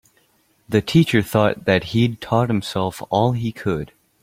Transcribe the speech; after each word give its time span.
The 0.67 0.81
teacher 0.81 1.21
thought 1.21 1.65
that 1.65 1.83
he'd 1.93 2.21
taught 2.21 2.49
himself 2.49 3.03
all 3.11 3.33
he 3.33 3.51
could. 3.51 3.91